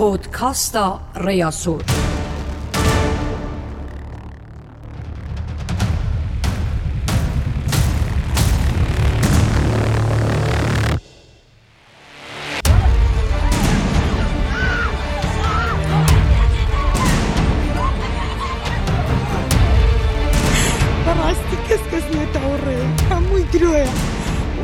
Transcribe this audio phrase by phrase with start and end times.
[0.00, 0.86] پۆتکاستا
[1.24, 1.80] ڕێیاسۆر.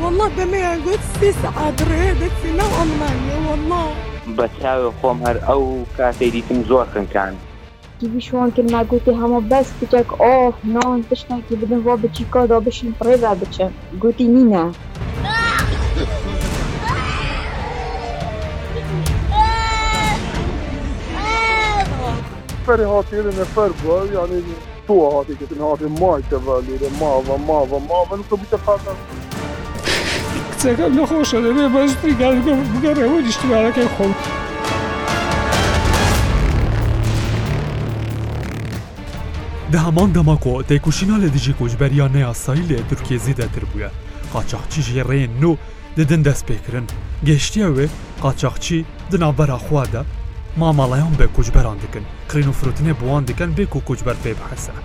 [0.01, 3.36] والله بما يقول سيس عاد ريدك في نوع ألمانيا
[4.37, 5.63] بە چاوە خۆم هەر ئەو
[5.97, 7.33] کاتەی دیتم زۆر خنکان
[8.27, 13.33] شوان کرد ناگوتی هەمە بەس بچێک ئۆف نان پشتێکی بدن بۆ بچی کۆدا بشین پڕێدا
[13.41, 13.71] بچن
[14.03, 14.65] گوتی نینە.
[22.71, 24.37] نفر هاتیه نفر بوا یعنی
[24.87, 28.35] تو هاتی که تن هاتی ما توالی ده ما و ما و ما و نکو
[28.37, 28.95] بیتا خاطر
[30.57, 32.35] کچکم نخوش شده به باز دیگر
[32.73, 34.11] بگره و دیشتی برای که خون
[39.73, 43.89] دەهامان دەماکۆ دەیکوشینا لە دژی کۆچبەریان نەیاسایی لێ تورکێزی دەتر بووە
[44.33, 45.51] قاچاقچیژی ڕێن نو
[45.97, 46.85] ددن دەست پێکردن
[47.27, 47.87] گەشتیاوێ
[48.23, 50.01] قاچاقچی دنابەرا خوادە
[50.59, 54.75] ماماڵایان بە کوچبەران دکن قرین و فرۆتنێ بوان دکەن بێک و کوچبەر پێ بحەسە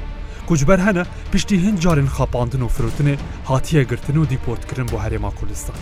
[0.48, 3.14] کوچبەر هەنە پشتی هند جارین خاپاندن و فرۆتنێ
[3.50, 5.76] هاتیە گرتن و دیپۆرتکردن بۆ هەرێما کوردستان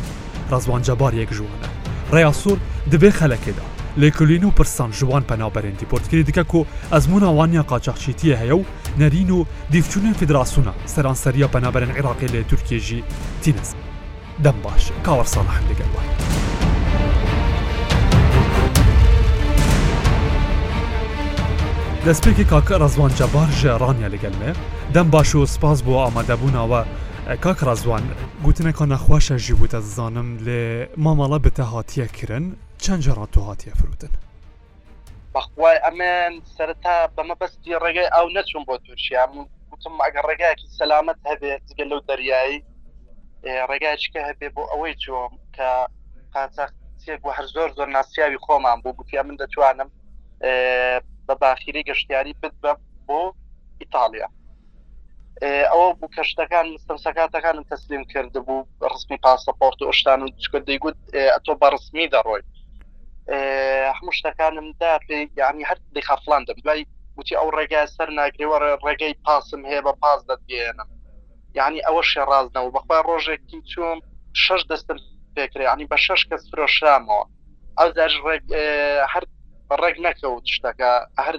[0.51, 1.69] ڕزوان جەبار یەک ژوانە
[2.15, 2.59] ڕێیا سوور
[2.93, 8.65] دبێ خەلەکێدا لێکولین و پرسان ژوان پەنابەرێنی پۆرتکری دیکە کۆ ئەزموناوانیا قاچەخشیتیە هەیە و
[8.99, 13.03] نەرین و دیفچونێن فدراسوونە سەرانسەریە پەنابەرن عێراقی لە تورکێژی
[13.43, 13.71] تینس
[14.45, 16.03] دەم باش کاوەرسان هەندگەوە.
[22.07, 24.51] دەستپێکی کاکە ڕزوان جەبار ژێڕانیا لەگەلمێ
[24.95, 26.81] دەم باش و سپاس بۆ ئامادەبوونەوە
[27.45, 28.03] کاک ڕزوان
[28.45, 30.63] گوتنەکە نەخواشە ژی بوو دەزانم لێ
[31.05, 32.45] مامەڵە بتە هااتیە کرن
[32.87, 34.13] چەند جەڕات تۆ هااتیە فروتن
[35.35, 39.25] بەخوای ئەمێن سەرتا بەمە بەستی ڕێگەی ئەو نەچوون بۆ تورکیا
[39.73, 42.59] وتم ئەگەر ڕێگایکی سەلامت هەبێت زگە لەو دەریایی
[43.71, 45.69] ڕێگایکە هەبێ بۆ ئەوەی چۆم کە
[46.35, 46.73] قاچەک
[47.39, 49.89] هەر زۆر زۆر ناسیاوی خۆمان بۆ گوتیا من دەتوانم
[51.27, 52.73] بە باخیری گەشتیاری بت بە
[53.07, 53.21] بۆ
[53.83, 54.29] ئیتالیا
[55.73, 60.99] ئەوە بوو کەشتەکان مستەمسەکاتەکانم تەسلیم کرد بوو ڕسمی پاسەپۆرت و شتان و چکە دەیگوت
[61.35, 62.51] ئەتۆ بەڕسمی دەڕۆیت
[63.97, 64.91] هەموو شتەکانمدا
[65.41, 66.87] یعنی هەر دی خافلان دەم دوای
[67.19, 70.89] وتی ئەو ڕێگای سەر ناگرێوە ڕێگەی پاسم هەیە بە پاس دەبێنم
[71.59, 73.99] یعنی ئەوە شێ ڕازنەوە بەخوای ڕۆژێکی چۆم
[74.45, 74.99] شش دەستم
[75.37, 77.25] پێکرێ ینی بە شش کەس فرۆشرامەوە
[77.79, 78.15] ئەو دەژ
[79.13, 79.25] هەر
[79.83, 80.91] ڕێک نەکەوت شتەکە
[81.27, 81.37] هەر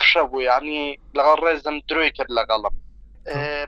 [0.00, 0.82] خشە بوو ینی
[1.16, 2.74] لەگەڵ ڕێزم درۆی کرد لەگەڵم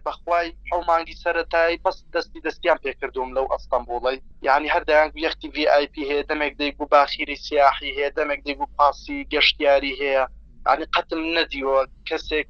[0.05, 6.55] بەخوای ئەومانگی سەتایی پس دەستی دەستیان پێکردوم لەو ئەستانبوڵی یعنی هەردایان یەختی VIP هەیە دەمێک
[6.61, 10.25] دەیک و باخیری سیاحی هەیە دەمێک دەیک و پاسی گەشتیاری هەیە
[10.71, 11.79] ینی قەتم نەدیوە
[12.09, 12.47] کەسێک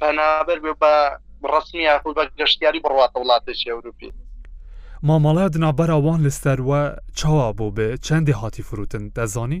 [0.00, 0.92] پەنابەر بێ بە
[1.52, 4.10] ڕستمی یاخود بە گەشتیاری بڕاتە وڵاتێکی ئەوروپی
[5.08, 6.82] مامەڵەیە دنابەر ئەوان لەستەروە
[7.18, 9.60] چاوا بۆ بێ چەندی هاتی فروتن دەزانی؟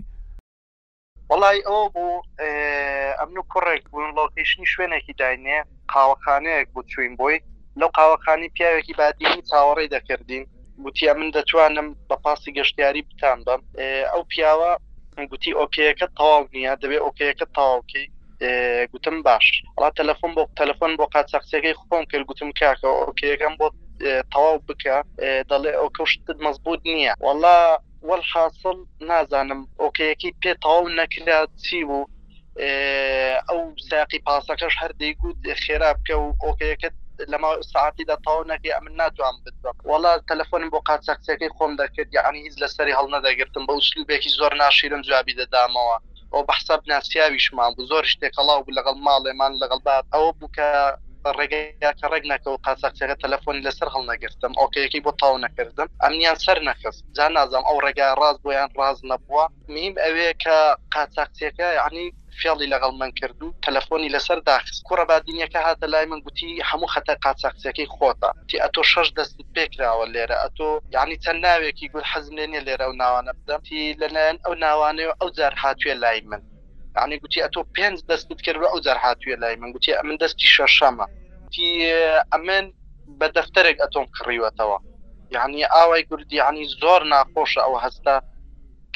[1.30, 5.58] وڵی ئەو بوو ئەم و کوڕێک بوون لۆکیشنی شوێنێکی داینێ
[5.92, 7.38] قاوەخانەیەک بوو چوین بۆی
[7.80, 10.44] لەو قاوەخانی پیاوێکی بادینی چاوەڕی دەکردین
[10.84, 13.60] گوتیە من دەتوانم بە پاسی گەشتیاری بتان بم
[14.12, 14.72] ئەو پیاوە
[15.30, 18.04] گوتی ئۆکیەکە تەواو نیە دەبێت ئۆکیەکە تەواوکی
[18.92, 19.46] گوتم باش
[19.80, 23.66] ڕا تەلەفۆن بۆ تەلەفۆن بۆ قاچەقسیەکەی خۆم کرد گوتم کاکە ئۆکیەکەم بۆ
[24.32, 24.96] تەواو بکە
[25.50, 27.58] دەڵێ ئەو کەشت مەزبوط نییە والله
[28.10, 28.76] والحاصل
[29.08, 32.06] نازانم ئۆکەیەکی پێتاو نەکرا چی بوو
[33.48, 36.88] ئەو ساقی پاسەکەش هەردەیگووت خێرا بکە و ئۆکەیەکە
[37.32, 42.40] لەما ساعتیدا تاو نەکەی ئەمن ناتوان بم وڵا تەلفۆنم بۆ قات سەکسەکەی خۆم دەکرد یعنی
[42.46, 45.96] هیچ لەسەری هەڵ نەدەگرتم بە وسلوبێکی زۆر ناشیرم جوابی دەدامەوە
[46.32, 50.68] ئەو بەحساب ناسیاویشمان بوو زۆر شتێکەڵاو بوو لەگەڵ ماڵێمان لەگەڵ بات ئەوە بووکە
[51.40, 56.58] ڕێگەیا کە ڕێک نەکەەوە قاسەقچێکە تەلەفۆنی لەسەر هەڵ نەگرتم ئۆکەیەکی بۆ تاو نەکردم ئەمنیان سەر
[56.68, 60.56] نەخست جا نازام ئەو ڕێگای ڕاست بۆیان ڕاز نەبووە میم ئەوەیە کە
[60.94, 62.06] قاچاقچێکەکە یعنی
[62.40, 66.92] فێڵی لەگەڵ من کرد و تەلەفۆنی لەسەر داخست کوڕە بادینیەکە هاتە لای من گوتی هەموو
[66.94, 72.34] خەتە قاچاقچەکەی خۆتە تی ئەتۆ شش دەست پێکراوە لێرە ئەتۆ یعنی چەند ناوێکی گوت حەزم
[72.38, 76.42] لێنە لێرە و ناوانە بدەم تی لەلایەن ئەو ناوانەیە ئەو جار هاتوێ لای من
[77.00, 80.48] عنی گوتی ئە تۆ پێنج دەستت کرد ئەو جار هاتوویە لای من گوتی ئەمن دەستی
[80.56, 81.06] شەشەمە
[81.54, 81.66] تی
[82.32, 82.64] ئەمن
[83.18, 84.78] بە دەفتەرێک ئەتۆم کڕیوەتەوە
[85.36, 88.14] یعنی ئاوای کوردی عنی زۆر ناخۆشە ئەو هەستا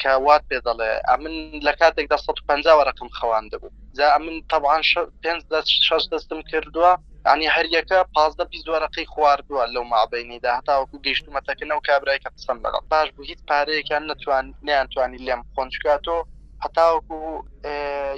[0.01, 1.35] کەوات پێ دەڵێ ئەمن
[1.67, 4.81] لە کاتێکدا 150 وەرەقم خەوان دەبوو جا ئەمن تەعاان
[5.23, 6.91] پێنج شش دەستم کردووە
[7.33, 13.07] عنی هەریەکە پازدە پی زۆرەقی خواردووە لەو مابینیدا هەتاوەکو گەیشتومەتەکەنەوە کابرای کە قسم بەڵ باش
[13.15, 16.17] بوو هیچ پارەیەکیان نتوان نیانتوانی لێم خۆنجکاتۆ
[16.65, 17.17] هەتاوەکو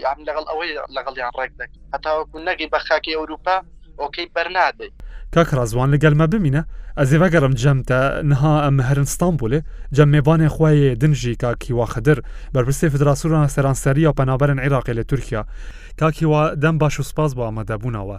[0.06, 3.56] یان لەگەڵ ئەوەی لەگەڵیان ڕێکدەک هەتاوەکو نەگەی بە خاکی ئەوروپا
[4.02, 4.92] ئۆکەی بەرنادەی
[5.34, 6.62] کاک ڕازوان لەگەلمە ببینە
[7.00, 8.00] ئەزێوە گەرم جەمتە
[8.32, 9.60] نها ئەم هەرنستانبولێ
[9.98, 12.18] جەمێبانێ خوایە دنجی کاکیوا خدر
[12.54, 15.42] بەرپرسی فدراسوران سەرانسەری و پەنابەرن عێراقی لە تورکیا
[16.00, 18.18] کاکیوا دەم باش و سپاس بۆ ئامەدەبوونەوە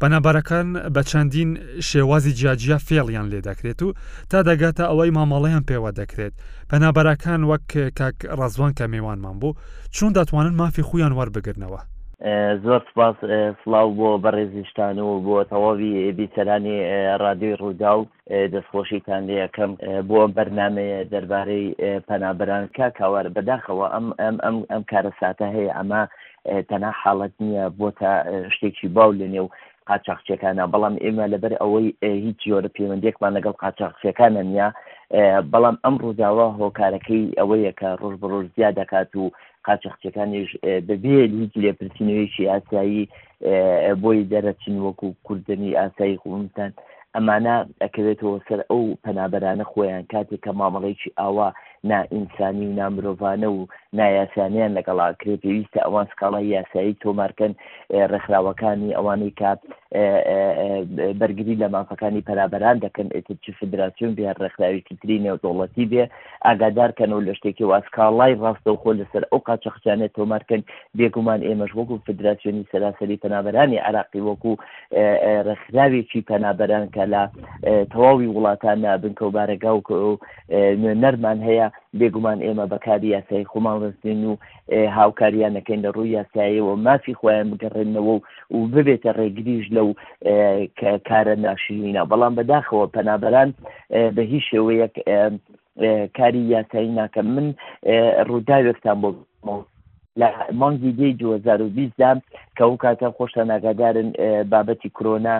[0.00, 1.50] بەنابارەکان بە چەندین
[1.90, 3.92] شێوازی جیاجیا فێڵیان لێ دەکرێت و
[4.30, 6.34] تا دەگاتە ئەوەی مامەڵەیان پێوە دەکرێت
[6.70, 7.66] بەنابەرەکان وەک
[7.98, 9.52] کاک ڕزوان کە میوانمان بوو
[9.94, 11.80] چون دەتوانن مافی خۆیان وەربگرنەوە
[12.64, 13.16] زۆر سپاس
[13.64, 16.76] سلااو بۆ بەڕێزیشتان و بۆ تەواوی بیسەرانی
[17.24, 18.06] رادیۆی ڕوودا و
[18.54, 19.70] دەستخۆشیتان لە یەکەم
[20.08, 21.66] بۆ بەرنمەیە دەربارەی
[22.08, 24.14] پەنابران کا کاوەر بەداخەوە ئەم
[24.44, 26.02] ئەم ئەم کارە ساتە هەیە ئەمە
[26.70, 28.10] تەنا حاڵەت نییە بۆ تا
[28.54, 29.48] شتێکی باو لە نێو
[29.90, 31.88] قاچاقچیەکانە بەڵام ئێمە لەبەر ئەوەی
[32.26, 34.68] هیچ یۆرە پەیوەندێکمان لەگەڵ قاچاقچیەکانە نیە
[35.52, 39.24] بەڵام ئەم ڕووداوە هۆکارەکەی ئەوەیە کە ڕۆژ بە ڕۆژ زیاد دەکات و
[39.66, 40.50] قاچەخچەکانیش
[40.88, 43.02] بەبێ هیچ لێپرسینەوەیشی ئاسایی
[44.02, 46.72] بۆی دەرەچین وەکو کوردنی ئاسایی خومتان
[47.16, 47.52] ئەمانە
[47.82, 51.48] ئەکەوێتەوە سەر ئەو پەنابەرانە خۆیان کاتێک کە مامەڵێکی ئاوا
[51.90, 53.60] نائینسانی و نامرۆڤانە و
[53.98, 57.52] نایاسانیان لەگەڵاکرێت پێویستە ئەوان سکاڵای یاسایی تۆمارکەن
[58.10, 59.60] ڕێکخراوەکانی ئەوانەی کات
[61.20, 66.04] بەرگری لە مافەکانی پەرابەران دەکەن ئێتر چ فدراسیون بێ ڕێکخراوی تری نێودوڵەتی بێ
[66.44, 70.62] ئاگادارکەن و لە شتێکی واسکاڵای ڕاستە و خۆ لەسەر ئەو قاچەخچانێت تۆمارکەن
[70.98, 74.52] بێگومان ئێمەش وەکو فدراسیۆنی سەراسەری پەنابەرانی عراقی وەکو
[75.46, 77.22] ڕخراوێکی پەنابەران کە لە
[77.92, 80.18] تەواوی وڵاتان بنکە و بارەگا و
[81.02, 81.66] نەرمان هەیە
[82.00, 84.32] بێگومان ئێمە بەکاری یاسایی خۆمان ڕستین و
[84.98, 88.20] هاوکاریان نەکەین لە ڕووی یاساییەوە مافی خۆیان بگەڕێنەوە و
[88.72, 89.88] ببێتە ڕێگریش لەو
[91.08, 93.48] کارە ناشرینە بەڵام بەداخەوە پەنابەران
[94.16, 94.94] بە هیچ شێوەیەک
[96.16, 97.46] کاری یاسایی ناکەم من
[98.28, 99.10] ڕووداوێکتان بۆ
[100.20, 100.28] لە
[100.60, 102.10] مانگی دی 2020دا
[102.56, 104.08] کە ئەو کاتە خۆشە ناگادارن
[104.52, 105.36] بابەتی کرۆنا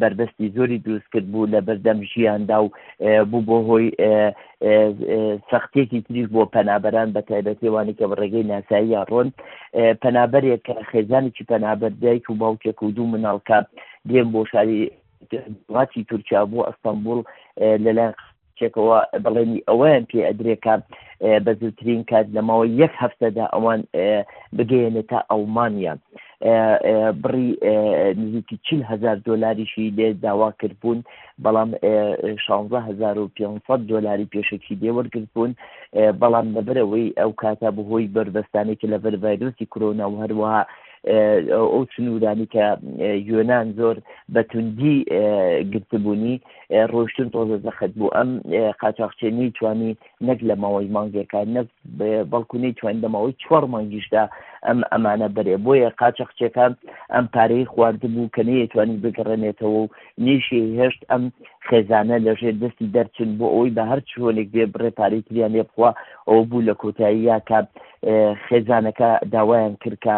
[0.00, 2.68] بربەستی زۆری دروست کرد بوو لە بەردەم ژیاندا و
[3.30, 3.88] بوو بۆ هۆی
[5.50, 9.28] سەختێکی تریش بۆ پەنابەران بە تایبەتێوانی کە ڕێگەی ناسایی ڕۆن
[10.02, 13.58] پەنابەرێک کە خێزانێکی پەنابەر دایک و باوکێک و دوو مناڵکە
[14.08, 14.80] دێن بۆ شاری
[15.68, 17.20] وڵاتی تورکیا بۆ ئەستانبول
[17.84, 18.12] لەلایەن
[18.58, 20.74] چێکەوە بڵێنی ئەوەیان پێ ئەدرێکە
[21.44, 23.80] بە زووترین کات لەمەوە یەک هەفتەدا ئەوان
[24.56, 25.94] بگەێنێتە ئەڵمانیا
[27.22, 27.48] بڕی
[28.20, 31.00] نزیکی چل هزار دلاریشی لێ داوا کردبوون
[31.44, 31.70] بەڵام
[32.46, 35.52] 16 دلاری پێشکی دێوەرگرت بوون
[36.20, 40.62] بەڵام لەبەرەوەی ئەو کاتە بەهۆی بربەستانێکی لەبەر ڤایرۆسی کرۆنا و هەروەها
[41.12, 42.66] ئەو چنوورانی کە
[43.28, 43.96] یۆناان زۆر
[44.34, 44.96] بەتوندی
[45.72, 46.36] گرتبوونی
[46.92, 48.30] ڕۆشتن تۆزە زەخت بوو ئەم
[48.80, 49.96] قاچاقچێنی توانی
[50.28, 51.66] نەک لەمەوەی مانگەکان نەک
[52.32, 54.22] بەڵکوونی توانندەمەوەی چوار مانگیشدا
[54.66, 56.72] ئەم ئەمانە بەرێ بۆیە قاچەقچەکان
[57.14, 59.88] ئەم پارەی خواردبوو کە نەیەتوانی بگەڕێنێتەوە و
[60.24, 61.22] نیشی هێشت ئەم
[61.68, 65.90] خێزانە لەژێر دەستی دەرچن بۆ ئەوی بە هەر چۆنێک بێ بڕێ پارەی کریان لێ بخوا
[66.28, 67.58] ئەو بوو لە کۆتایی یاکە
[68.46, 70.16] خێزانەکە داوایان کردکە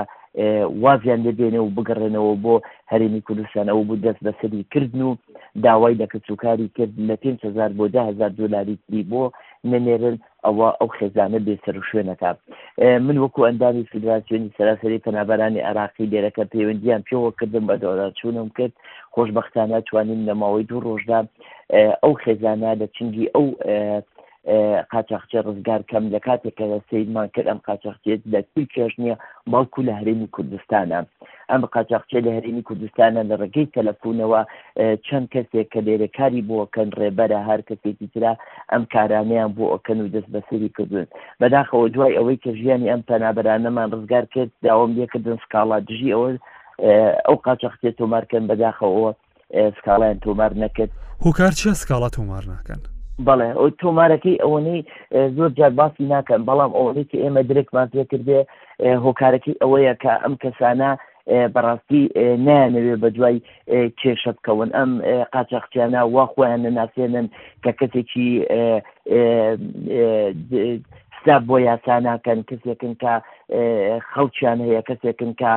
[0.81, 2.55] وازیان لێبێنێ و بگەڕێنەوە بۆ
[2.93, 5.13] هەرێمی کوردستان ئەو بوو دەست بەسەری کردن و
[5.65, 9.23] داوای دەکەچووکاری کرد لە پێ هزار بۆ دههزار دلاری دی بۆ
[9.71, 12.31] نەنێرن ئەوە ئەو خێزانە بێسەر و شوێنەکە
[13.07, 18.75] من وەکو ئەندامی فیدراسیۆنی سەراسەری پەنابەرانی عراقی لێرەکە پەیوەندیان پێوە کردم بە دەوراچوونم کرد
[19.15, 21.21] خۆشببختانە توانین لە ماوەی دوو ڕۆژدا
[22.03, 23.47] ئەو خێزانە لە چنگی ئەو
[24.91, 29.15] قاچاقچی ڕزگار کەم لە کاتێک کە سیدمان کرد ئەم قاچاقچێت لە توی کێشنیە
[29.51, 31.01] باڵکو لە هەرێمی کوردستانە
[31.51, 34.41] ئەم قاچاقچێ لە هەرێمی کوردستانە لە ڕێگەی تەلەفۆنەوە
[35.07, 38.33] چەند کەسێک کە لێرەکاری بۆکەن ڕێبەرە هەر کەسێکی تررا
[38.73, 41.07] ئەم کارانیان بۆ ئۆکەن و دەست بەسەری کردوون
[41.41, 46.29] بەداخەوە دوای ئەوەی کە ژیانی ئەم پەنابرانەمان ڕزگار کرد داوام لێکردن سکاڵا دژی ئەوە
[47.27, 49.09] ئەو قاچەختێت تۆمارکەن بەداخەوە
[49.79, 50.91] سکاڵیان تۆمار نەکرد
[51.25, 52.83] هۆکار چیە سکاڵات تۆمار ناکەن
[53.25, 54.81] بەڵێ ئەو تۆمارەکەی ئەوەنەی
[55.37, 58.41] زۆر جار باسی ناکەن بەڵام ئەوەی کە ئێمە درێکمان پێ کردێ
[59.05, 60.91] هۆکارەکەی ئەوەیە کە ئەم کەسانە
[61.55, 62.03] بەڕاستی
[62.47, 63.37] نانەوێ بە دوای
[64.01, 64.91] کێشە بکەون ئەم
[65.33, 67.27] قاچەقچیانە واخۆیان نەناسێنن
[67.63, 68.29] کە کەسێکی
[71.15, 73.15] حساب بۆ یاساناکەن کەسێکن کە
[74.13, 75.53] خەڵکیان هەیە کەسێکن کە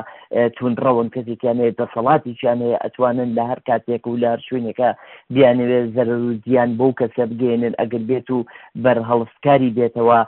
[0.57, 4.89] تونڕەون کەسێکیان هەیە دەسەڵاتیان هەیە ئەتوانن لە هەر کاتێک و لە هەر شوێنێکە
[5.33, 8.39] بیانوێ زەرر و زیان بەو کەسە بگەێنن ئەگەر بێت و
[8.83, 10.19] بەرهەڵستکاری بێتەوە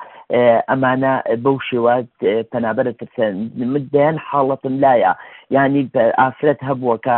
[0.70, 1.14] ئەمانە
[1.44, 2.08] بەو شێوات
[2.52, 3.34] پەنابەرە ترسن
[3.74, 5.14] من دەیان حاڵەتم لایە
[5.56, 5.84] ینی
[6.22, 7.18] ئافرەت هەبووە کە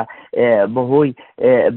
[0.76, 1.12] بەهۆی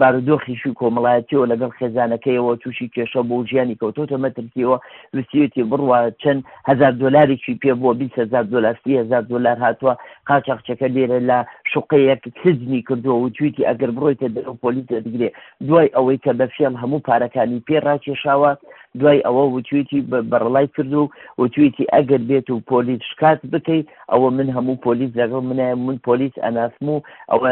[0.00, 4.76] بارودۆخیشی کۆمەڵایەتیەوە لەگەڵ خێزانەکەیەوە تووشی کێشە بۆ ژیانی کەوتۆتە مەترسیەوە
[5.16, 9.94] وسیەتی بڕوە چەند هزار دلارێکی پێ بۆ 20 هزار دلار سهزار دلار هاتووە
[10.30, 11.38] قاچەقچەکە لێرە لە
[11.72, 15.28] شوقەیەک سزنی کردووە و جویتی ئەگەر بڕۆیتە دەرەوە پۆلیس دەگرێ
[15.66, 18.52] دوای ئەوەی کە بە فێم هەموو پارەکانی پێ ڕاکێشاوە
[19.00, 20.00] دوای ئەوە وتویتی
[20.32, 21.10] بەڕڵای کرد و
[21.42, 26.34] وتویتی ئەگەر بێت و پۆلیس شکات بکەیت ئەوە من هەموو پۆلیس لەگەڵ منە من پۆلیس
[26.44, 27.50] ئەناسم و ئەوە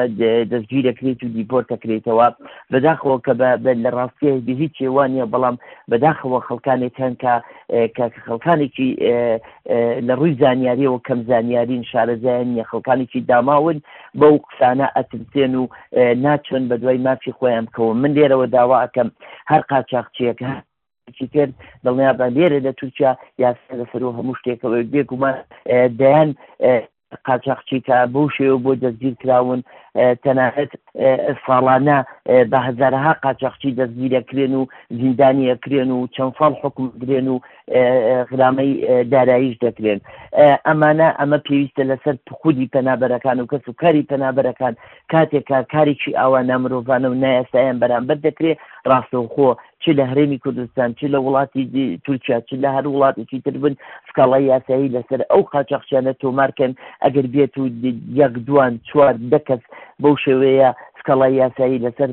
[0.53, 2.27] دەستگیرەکرێت و دیپۆرتەکرێتەوە
[2.73, 3.33] بەداخەوە کە
[3.85, 4.33] لە ڕاستیە
[4.63, 5.57] هیچ چێوانە بەڵام
[5.91, 7.15] بەداخەوە خەڵکانێک هەن
[7.97, 8.89] کە خەڵکانێکی
[10.07, 13.79] لە ڕووی زانیاریەوە کەم زانیارین شارەزایان یە خەڵکانێکی داماون
[14.21, 15.65] بەو قسانە ئەترتێن و
[16.25, 19.09] ناچۆن بە دوای مافی خۆیان بکەوە من لێرەوە داوا ئەەکەم
[19.51, 20.53] هەر قاچاقچیەکە
[21.17, 21.53] چی کرد
[21.85, 23.11] دڵنیابان لێرە لە تورکیا
[23.43, 25.37] یاسا لەسەر و هەموو شتێکەوە بێگومان
[26.01, 26.31] دەیان
[27.27, 29.61] قاچاقچی کا بەو شێوە بۆ دەستگیر کراون
[29.97, 30.73] تەنانەت
[31.47, 31.97] ساڵانە
[32.51, 34.63] بە هزارها قاچەخچی دەستگیرەکرێن و
[35.01, 37.37] زیندانیەکرێن و چەند ساڵ حکم درێن و
[38.31, 38.73] غرامەی
[39.13, 40.01] داراییش دەکرێن
[40.67, 44.75] ئەمانە ئەمە پێویستە لەسەر خودی پەنابەرەکان و کەس و کاری پەنابەرەکان
[45.13, 48.59] کاتێکا کارێکی ئاوا نامرۆڤانە و نایەسایان بەرامبەر دەکرێت
[48.91, 49.51] ڕاستەوخۆ
[49.83, 51.65] چ لە هەرێمی کوردستان چ لە وڵاتی
[52.05, 53.75] تورکیا چ لە هەر وڵاتێکی تر بن
[54.09, 56.73] سکاڵای یاسایی لەسەر ئەو قاچەخشیانە تۆمارکەن
[57.05, 57.65] ئەگەر بێت و
[58.21, 59.63] یەک دوان چوار دەکەس
[60.03, 60.71] بەو شێوەیە
[61.05, 62.11] سکەڵی یاسایی لەسەر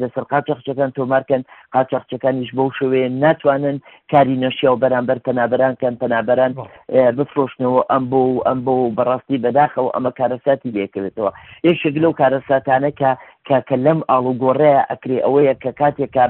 [0.00, 1.42] لەسەر قاچەخچەکان تۆمارکەن
[1.74, 3.80] قاچەخچەکانیش بەو شوێ ناتوانن
[4.10, 6.52] کاری نەشیا و بەرامبەر پەنابەرانکەن پەنابەران
[7.18, 11.30] بفرۆشنەوە ئەم بۆ ئەم بۆ بەڕاستی بەداخەوە ئەمە کارەساتی لێکردێتەوە
[11.68, 13.10] یەکشێک لەو کارەساتانە کە
[13.48, 16.24] کاکە لەم ئاڵوگۆڕەیە ئەکرێ ئەوەیە کە کاتێکا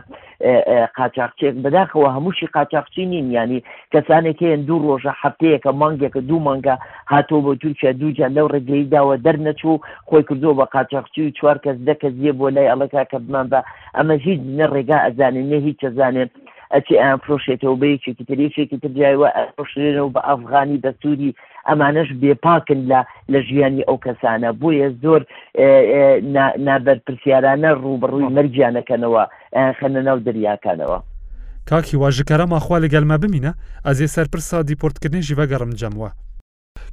[0.96, 3.60] قاچاقچێک بەداخەوە هەمووشی قاچاقچی نین ینی
[3.92, 6.74] کەسانێکیان دوو ڕۆژە هەفتەیەکە مانگێکە دوو مانگە
[7.12, 9.76] هاتۆ بۆ جوچە دووجان لەو ڕێگەی داوە دەرنەچوو
[10.08, 13.46] خۆی کردو بە قاچاقچی و چوار کەس دەک کەزیە بۆ لای ئەڵە کا کە بمان
[13.54, 13.60] بە
[13.96, 16.28] ئەمە هیچ نە ڕێگا ئەزانێن نە هیچ ئەزانێن
[16.74, 21.30] ئەچی ئەم فرۆشێتەوە بەیەکێکی تریشێکی ترجایوە ئەفرۆشێنەوە بە ئەفغانی بە سووری
[21.68, 23.00] ئەمانەش بێپاکن لە
[23.32, 25.20] لە ژیانی ئەو کەسانە بۆیە زۆر
[26.66, 29.22] نابەرپرسیارانە ڕوبڕووی مەرجیانەکەنەوە
[29.78, 30.98] خەنە ناو دەریاکانەوە.
[31.68, 33.52] کاکی واژکەرە ماخوا لەگەلمە بمینە
[33.86, 36.10] ئەزێ سەرپرسا دیپۆرتکردنی ژیڤەگەڕم جەموە.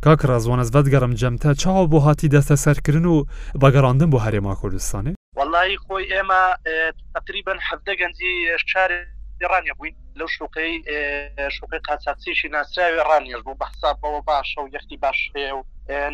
[0.06, 3.24] کاک ڕازوانەز بەدگەڕم جەمتە چاوە بۆ هاتی دەستە سەرکردن و
[3.62, 6.44] بەگەڕاندن بۆ هەرێما کوردستانی واللهی خۆی ئێمە
[7.16, 8.34] تقریبن هەفتە گەنجی
[8.70, 8.92] شار
[9.52, 10.74] ڕانە بووین لەو شوقەی
[11.58, 15.20] شوقی قاساچیشی ناسراوی ڕانیش بوو بەحسابەوە باشە و یەختی باش
[15.58, 15.60] و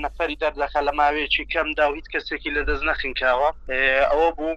[0.03, 3.49] نەفری دەردەخە لە ماوەیەکی کەمدا و هیچ کەسێکی لە دەست نەخینکاوە
[4.11, 4.55] ئەوە بوو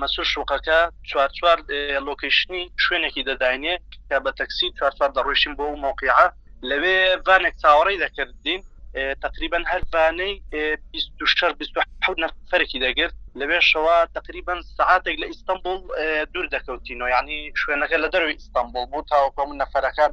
[0.00, 0.78] مەسور شوقەکە
[1.08, 1.58] چوار چوار
[2.06, 3.74] لۆکیشنی شوێنێکی دەداینێ
[4.08, 6.26] کە بە تەکسی چوار چوار دەڕۆشین بۆ و مووقعە
[6.70, 8.60] لەوێ بانێک چاوەڕی دەکردین
[9.24, 10.34] تقریبا هەر بانەی
[12.22, 15.80] نەفرێکی دەگرت لەوێ شەوە تقریبا سعاتێک لە ئیسستانبول
[16.32, 20.10] دوور دەکەوتینەوە ینی شوێنەکە لە دەروی ئیسستانبول بوو تاوەکۆم نەفەرەکان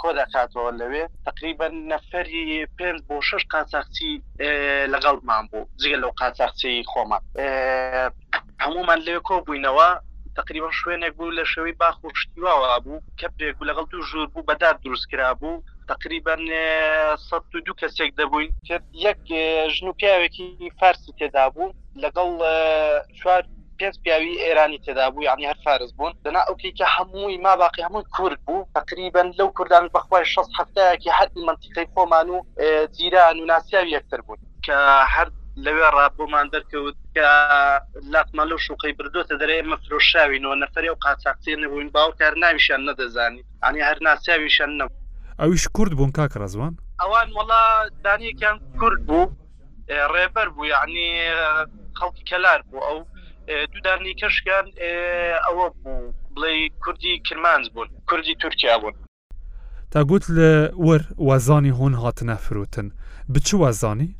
[0.00, 2.44] کۆ دەکاتەوە لەوێ تقریبا نەفری
[2.76, 4.12] پێ بۆ شش قاچاقچی
[4.94, 7.22] لەگەڵمان بوو جگە لەو قاچاقچی خۆمان
[8.64, 9.88] هەمومان لێ کۆ بووینەوە
[10.38, 14.46] تقریبا شوێنێک بوو لە شەوەی باخ و شتیواوە بوو کەپێک بوو لەگەڵ دوو ژوور بوو
[14.48, 16.36] بەدار دروست کرا بوو تقریبا
[17.30, 19.18] سەد و دوو کەسێک دەبووین کرد یەک
[19.74, 21.74] ژن و پیاوێکی فارسی تێدا بوو
[22.04, 22.30] لەگەڵ
[23.20, 23.42] چوار
[23.78, 28.06] پێنج پیاوی ئێرانی تێدا بوو یعنی هەر فارز بوون دنا ئەوکیکە هەمووی ما باقی هەمووی
[28.16, 32.38] کورد بوو تقریبا لەو کوردان بەخوای ش هەفتەیەکی حتی منتیقی خۆمان و
[32.96, 34.76] جیران و ناسیاوی یەکتر بوون کە
[35.14, 35.28] هەر
[35.64, 37.26] لەوێ ڕاببوومان دەرکەوت کە
[38.12, 43.98] لاتمان لەو شوقی بردوتە دەرێ مەفرۆشاوینەوە نەفری و قاچاقچێ نەبووین باوکار ناویشان نەدەزانی ئەنی هەر
[44.08, 45.03] ناسیاویشان نەبوو
[45.38, 46.72] ئەویش کورد بوون کاک ڕزوان
[47.02, 47.60] ئەوان وڵا
[48.06, 49.32] دانیەکیان کورد بوو
[50.14, 51.06] ڕێبەر بوو یعنی
[51.98, 52.98] خەڵکی کەلار بوو ئەو
[53.72, 54.66] دوودانی کەشگان
[55.46, 56.52] ئەوە بوو بڵێ
[56.84, 58.94] کوردی کرمانز بوون کوردی تورکیا بوون
[59.90, 60.50] تا گوت لە
[60.86, 62.86] وەر وازانی هۆن هاتنە فرۆتن
[63.34, 64.10] بچ وازانی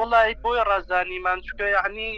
[0.00, 2.08] وڵی بۆیە ڕازدانیمان چکە یعنی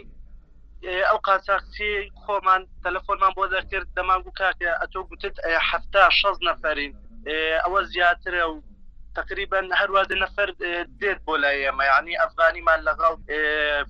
[1.08, 1.90] ئەو قاساقسی
[2.24, 5.36] خۆمان تەلەفۆنمان بۆ دەکرد دەمان گو کاکە ئەتۆ گوتت
[5.70, 6.92] هەفتا شەز نەفەرین
[7.26, 8.62] ئەوە زیاترە و
[9.14, 10.48] تقریبا هەروادە نەفەر
[11.00, 13.14] دێت بۆ لای ئێمە ینی ئەفغانیمان لەگەڵ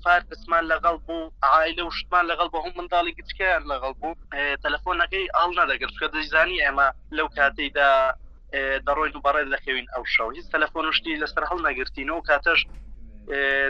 [0.03, 4.15] فارسمان لەگەڵ بوو عیلە و شتمان لەگەڵ بە هەم منداڵی گچکیان لەگەڵ بوو
[4.65, 7.91] تەلەفۆنەکەی ئاڵ نەدەگرت کە دەزانی ئێمە لەو کاتێکدا
[8.87, 12.61] دەڕۆین و بەڕێ دەخەوین ئەو شەو هیچ تەلەفۆن شتی لەسەر هەڵ نەگرتینەوە کاتەش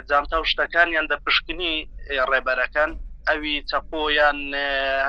[0.09, 1.75] جامتا و شتەکانیان دە پشکنی
[2.33, 2.91] ڕێبەرەکان
[3.29, 4.39] ئەوی چەپۆیان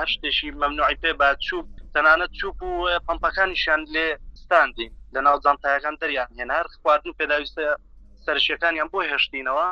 [0.01, 1.65] هەشتێکی مەمنوعی پێ با چوب
[1.95, 2.75] تەنانەت چوب و
[3.07, 4.07] پمپەکانیشان لێ
[4.51, 7.63] کوردستاندین لە ناو جانتایەکان دەریان هێنار خواردن پێداویستە
[8.25, 9.67] سەرشیەکانیان بۆ هێشتینەوە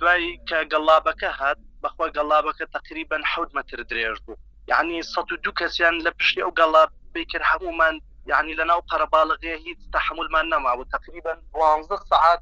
[0.00, 4.36] دوای کە گەڵابەکە هات بەخوا گەڵابەکە تقریبا حوت متر درێژ بوو
[4.72, 7.94] یعنی سە دو کەسیان لە پشتی ئەو گەڵاب بیکرد هەمومان
[8.32, 12.40] یعنی لە ناو قەرباڵغێ هیچ تحملمان نەماوە تقریبا 12 سعات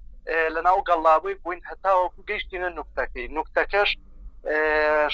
[0.54, 3.90] لە ناو گەڵابووی بووین هەتاوەکو گەیشتینە نوکتەکەی نوکتەکەش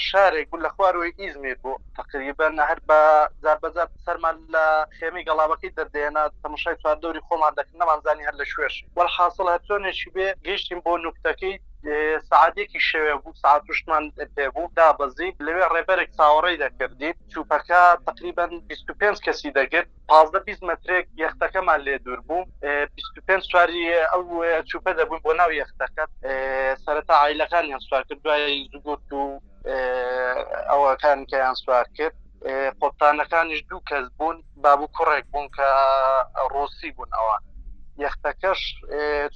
[0.09, 3.01] شارێک بوو لە خوارەوەی ئیزمیر بوو تقریبن هەر بە
[3.43, 4.65] زار بەزار سەرمان لە
[4.97, 10.27] خێمی گەڵاوەکەی دەردێنا تەمشای چواردەوری خۆمان دەکردنەمانزانی هەر لە شوێش وەل حاصل هەر چۆنێکی بێ
[10.47, 11.55] گەیشتیم بۆ نوکتەکەی
[12.29, 19.87] سعادێکی شوێ بوو ساعتشمان پێبوو دابزی لەوێ ڕێبەرێک چاوەڕێی دەکردیت چوپەکە تقریبا 25 کەسی دەگرت
[20.09, 22.43] پازدە 20 مترێک یەختەکەمان لێ دوور بوو
[22.95, 24.21] 25 سواری ئەو
[24.69, 26.09] چوپە دەبوون بۆ ناو یەختەکەت
[26.85, 29.23] سەرەتا عیلەکان یان سوار کرد دوای زگوت و
[30.71, 32.15] ئەوەکان کە یان سوار کرد
[32.81, 35.67] قوتانەکانیش دوو کەس بوون بابوو کوڕێک بوون کە
[36.53, 37.41] ڕۆسی بوون ئەوان
[38.01, 38.61] یەختەکەش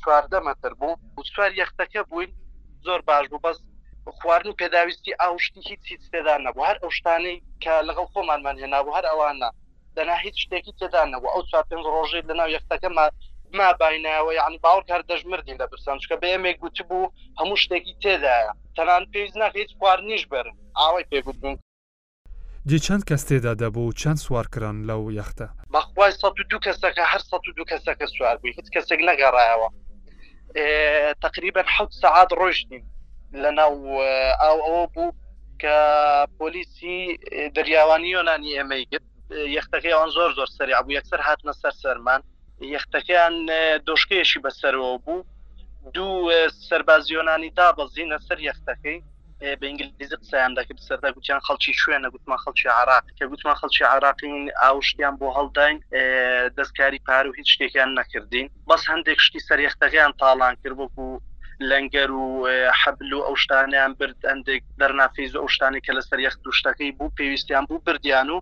[0.04, 2.32] چواردە مەتر بوو و چوار یەختەکە بووین
[2.86, 3.58] زۆر باش بوو بەس
[4.20, 9.06] خواردن پێداویستی ئاوشتی هیچ هیچ تێدا نەبوو هەر ئەو شتانەی کە لەگەڵ خۆمانمان هێنابوو هەر
[9.12, 9.50] ئەوانە
[9.98, 12.90] دەنا هیچ شتێکی تێدا نەبوو ئەو چوار پێنج ڕۆژێ لەناو یەختەکە
[13.60, 17.94] ما باینەوە یعنی باوەڕ هەر دەژمردین لە برسان چکە بە ئەمێک گوتی بوو هەموو شتێکی
[18.04, 21.56] تێدایە تەنان پێویست نەخ هیچ خواردنیش برن ئاوای پێگوتبوون
[22.70, 26.12] دی چەند کەس تێدا دەبوو چەند سوارکران لەو یەختە بەخوای
[26.52, 27.22] دو کەسەکە هەر
[27.60, 29.70] دو کەسەکە سوار بووی هیچ کەسێک نەگەڕایەوە
[31.26, 32.84] تقریبا حوت سعات ڕۆژنین
[33.44, 33.76] لەناو
[34.44, 35.16] ئەو ئەوە بوو
[35.62, 35.76] کە
[36.40, 36.98] پۆلیسی
[37.56, 39.06] دەریاوانی یۆنانی ئەمەیگت
[39.58, 42.22] یەختەکەیان زۆر زۆر سەری بوو یەکسەر هاتنە سەر سەرمان
[42.76, 43.36] یەختەکەیان
[43.88, 45.20] دۆشکەیەشی بەسەرەوە بوو
[45.96, 46.16] دوو
[46.70, 49.00] سربازیۆنانی تا بەزیینە سەر یەختەکەی
[49.60, 54.38] بە ئینگلیزی قسەیان دەکرد سەردا گوتیان خەڵکی شوێنە گوتمان خەڵکی عراق کە گوتمان خەڵکی عراقین
[54.62, 55.78] ئاوشتیان بۆ هەڵداین
[56.58, 61.08] دەستکاری پار و هیچ شتێکیان نەکردین بەس هەندێک شتی سەریختەکەیان تاڵان کرد وەکو
[61.62, 62.48] لەنگەر و
[62.82, 67.12] حەبل و ئەو شتانیان برد ئەندێک دەرنافیز و ئەو شتانی کە لەسەر یخت دوشتەکەی بوو
[67.18, 68.40] پێویستیان بوو بردیان و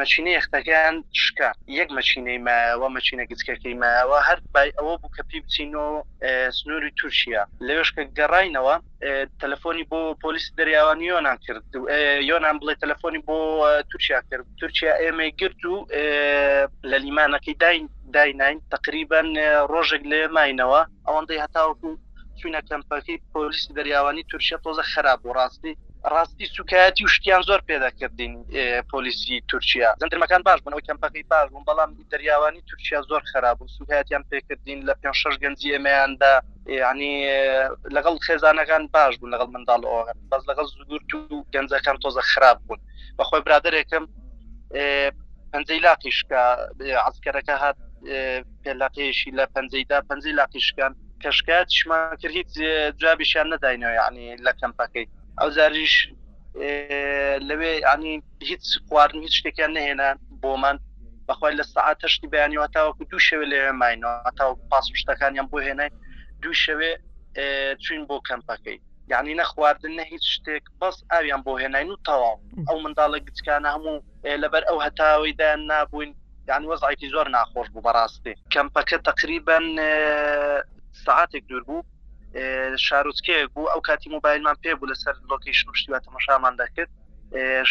[0.00, 5.38] مەچینە یەختەکەیان شکا یەک مەچینەی ماوە مەچینە گچکەکەی ماوە هەر بای ئەوە بوو کە پێ
[5.44, 5.92] بچینەوە
[6.58, 8.74] سنووری تورکیا لەوێشکە گەڕینەوە
[9.42, 11.64] تەلەفۆنی بۆ پۆلیس دەریاوان یۆنان کرد
[12.30, 13.36] یۆنان بڵێ تەلەفۆنی بۆ
[13.90, 15.86] تورکیا کرد تورکیا ئێمە گرت و
[16.90, 17.84] لە لیمانەکەی داین
[18.16, 19.20] داینین تقریبا
[19.72, 21.90] ڕۆژێک لێ ماینەوە ئەوەندەی هەتاوکو
[22.40, 25.72] چوینە کەمپەکەی پۆلیسی دەریاوانی تورکیا تۆزە خراپ و ڕاستی
[26.14, 28.32] ڕاستی سوکایەتی شتیان زۆر پێداکردین
[28.92, 33.68] پۆلیسی تورکیا زەندرمەکان باش بوون ئەو کەمپەکەی باش بوون بەڵام دەریاوانی تورکیا زۆر خراپ بوو
[33.78, 36.32] سوکایەتیان پێکردین لە پێ شش گەنجی ئەمەیاندا
[36.80, 37.12] ینی
[37.96, 41.00] لەگەڵ خێزانەکان باش بوون لەگەڵ منداڵ ئەوەکان بەس لەگەڵ زودور
[41.34, 42.80] و گەنجەکان تۆزە خراپ بوون
[43.18, 44.04] بەخۆی برادێکم
[45.52, 46.40] پەنجەی لاقیشکە
[47.08, 47.78] عسکەرەکە هات
[48.64, 52.48] پێلاقیشی لە پەنجەیدا پەنجەی لاقیشکان کەشکات شمان کرد هیچ
[53.02, 55.06] جابیشان نەداینەوە یعنی لە کەمپەکەی
[55.40, 55.94] ئەو زاریش
[57.48, 58.14] لەوێ ینی
[58.50, 60.08] هیچ خواردن هیچ شتێکیان نهێنا
[60.42, 60.76] بۆمان
[61.28, 65.90] بەخوای لە سعات تشتی بەیانیەوە تاوەکو دوو شەوێ لێ ماینەوە تا پاس شتەکانیان بۆ هێنای
[66.42, 66.92] دوو شەوێ
[67.82, 68.78] چین بۆ کەمپەکەی
[69.12, 72.34] یعنی نەخواردن نە هیچ شتێک بەس ئاویان بۆ هێناین و تەواو
[72.68, 74.04] ئەو منداڵە گچکانە هەموو
[74.42, 76.12] لەبەر ئەو هەتاوی دایان نابووین
[76.48, 79.58] یعنی وەزایکی زۆر ناخۆش بوو بەڕاستی کەمپەکە تقریبا
[81.06, 81.82] ساعتێک دوور بوو
[82.86, 86.90] شارۆچکەیە بوو ئەو کاتی موبایلمان پێ بوو لەسەر لۆکیشن شتیوا تەمەشامان دەکرد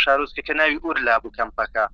[0.02, 1.86] شارۆچکەکە ناوی ئور لا بوو کەمپەکە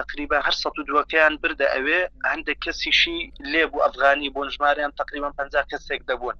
[0.00, 2.00] تقریبا هەر سە دووەکەیان بردە ئەوێ
[2.32, 3.18] هەندێک کەسیشی
[3.52, 5.38] لێ بوو ئەفغانی بۆن ژماریان تقریبا پ
[5.72, 6.36] کەسێک دەبوون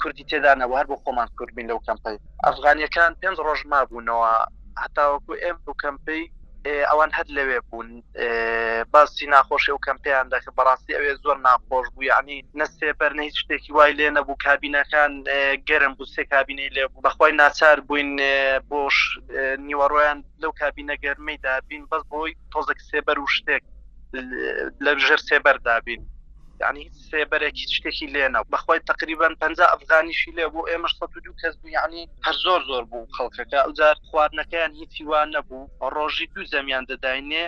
[0.00, 4.32] کوردی تێدانەوە هەر بۆ خۆمان کوردبین لەو کەمپی ئەفغانیەکان پێنج ڕۆژما بوونەوە
[4.82, 6.22] هەتاوەکو ئێم و کەمپی
[6.68, 7.88] ئەوان هەر لەوێ بوون
[8.92, 13.92] باسی ناخۆشی و کەمپیان دەکە بەڕاستی ئەوێ زۆر ناخۆش بوو ینی نەسێبەر هیچ شتێکی وای
[13.98, 15.12] لێ نەبوو کابینەکان
[15.68, 18.10] گەرم بوو سێ کابینەی لێ بوو بەخوای ناچار بووین
[18.70, 18.96] بۆش
[19.66, 23.62] نیوەڕۆیان لەو کابینە گەرمەی دابین بەس بۆی تۆزێک سێبەر و شتێک
[24.84, 26.02] لە ژێر سێبەر دابین
[26.64, 29.42] ینی سێبەرێکی شتێکی لێنە بەخوای تقریبان پ
[29.72, 30.92] ئەفغانیشی لێ بۆ ئێمەش
[31.24, 36.26] دو کەس بوو ینی هەر زۆر زۆر بوو خەڵکەکە ئەوجار خواردنەکەیان هیچی وان نەبوو ڕۆژی
[36.34, 37.44] دوو زەمیان دەداینێ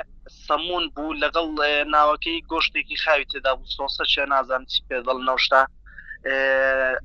[0.47, 1.47] سەمون بوو لەگەڵ
[1.95, 5.63] ناوەکەی گۆشتێکی خاوی تێدا بوو سۆسە چێ نازان چی پێدڵ نەشتا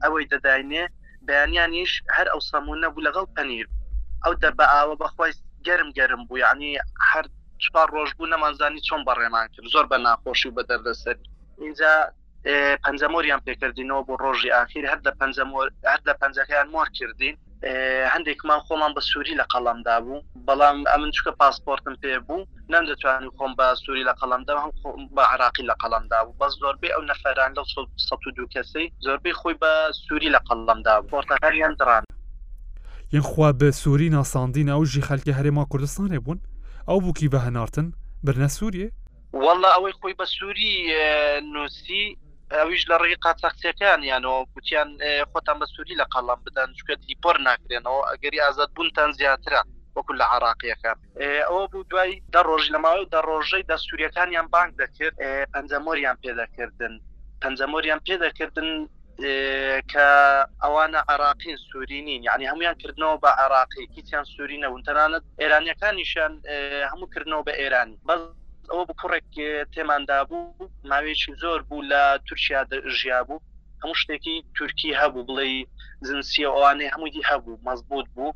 [0.04, 0.84] ئەوەی دەداینێ
[1.28, 3.68] بەیانیانیش هەر ئەو سەمون نەبوو لەگەڵ پەنیر
[4.24, 5.34] ئەو دەبە ئاوە بەخوای
[5.68, 6.74] گەرم گەرم بوو ینی
[7.12, 7.26] هەر
[7.64, 11.26] چوار ڕۆژ بوو نەمانزانی چۆن بەڕێمان کرد زۆر بە ناخۆشی و بە دەردەسەری
[11.58, 12.12] اینجا
[12.86, 15.12] پەنجەمۆریان پێکردینەوە بۆ ڕۆژی ئاخیر هەر لە
[15.92, 17.36] هەر لە پەنجەکەیان مۆر کردین
[18.14, 23.32] هەندێکمان خۆمان بە سووری لە قەڵامدا بوو بەڵام ئەمن چکە پاسپۆرتم پێ بوو نەم دەتوانین
[23.38, 24.72] خۆم بە سووری لە قەڵامدا هەم
[25.16, 29.72] بە عراقی لە قەڵامدا بوو بەس زۆربەی ئەو نەفەران لە دو کەسی زۆربەی خۆی بە
[30.06, 32.04] سووری لە قەڵامدا پۆرتەکانیان دران
[33.14, 36.40] یەن خوا بە سووری ناساندین ئەو ژی خەلکی هەرێما کوردستانێ بوون
[36.88, 37.88] ئەو بووکی بە هەنارتن
[38.26, 38.90] برنە سووریە
[39.34, 40.74] والله ئەوەی خۆی بە سووری
[41.54, 42.04] نووسی
[42.52, 44.90] ئەویش لە ڕێی قاچەکسیەکان یانەوە گوتیان
[45.32, 49.62] خۆتان بە سووری لە قەڵام بدەن چکە دیپۆر ناکرێنەوە ئەگەری ئازاد بوونتان زیاترە
[49.96, 50.98] وەکو لە عراقیەکان
[51.48, 55.16] ئەوە بوو دوای دە ڕۆژ لەماوەی دە ڕۆژەی دە سووریەکانیان بانک دەکرد
[55.54, 56.94] پەنجەمۆریان پێدەکردن
[57.42, 58.70] پەنجەمۆریان پێدەکردن
[59.92, 60.08] کە
[60.64, 66.34] ئەوانە عراقین سوورینین یعنی هەمویان کردنەوە بە عراقی هیچیان سوورینە ونتەنانت ئێرانیەکانیشان
[66.92, 68.22] هەموو کردنەوە بە ئێرانی بەڵ
[68.72, 69.28] ئەوە بە کوڕێک
[69.74, 72.62] تێماندا بوو ماوێکی زۆر بوو لە تورکیا
[73.00, 73.44] ژیا بوو
[73.82, 75.48] هەموو شتێکی تورکی هەبوو بڵێ
[76.08, 78.32] زنسیە ئەوانێ هەمووی هەبوو مەزبوط بوو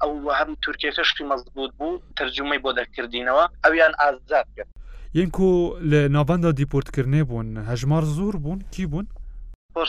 [0.00, 4.70] ئەو هەم تورکێکەشتی مەزبوط بوو ترجمەی بۆ دەکردینەوە ئەویان ئازاد کرد
[5.20, 5.50] یەنکۆ
[5.90, 9.06] لە ناوەندا دیپۆرتکردێ بوون هەژمار زۆر بوون کی بوون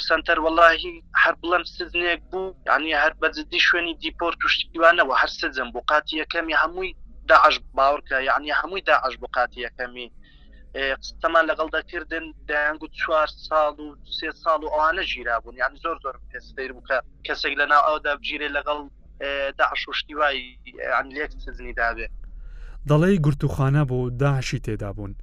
[0.09, 5.79] سنتەر واللهی هەر بڵم سزنێک بوو ینی هەر بەزدی شوێنی دیپۆرت توشتیوانەوە هەر سزم بۆ
[5.89, 6.91] قاتی یەکەمی هەمووی
[7.29, 10.07] داعش باورکە یعنی هەمووی داعش بقاتی یەکەمی
[11.01, 15.77] قستەمان لەگەڵ دەکردن دایانگ و چوار ساڵ و سێ ساڵ و ئەوانە ژیرا بوون یعنی
[15.79, 18.79] زۆر زۆر پێستەیر بکە کەسێک لەنا ئەودا بگیرێ لەگەڵ
[19.57, 20.39] داعش وشتیوای
[21.15, 22.07] لێک سزنی دابێ
[22.89, 25.15] دەڵی گرتوخانە بۆ داعشی تێدا بوون